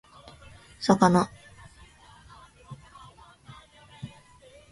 [0.79, 1.29] 魚